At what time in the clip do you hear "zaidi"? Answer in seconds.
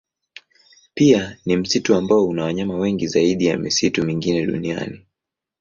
3.07-3.45